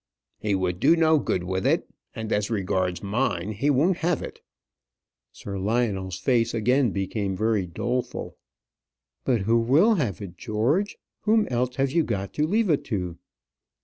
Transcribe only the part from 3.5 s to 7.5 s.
he won't have it." Sir Lionel's face again became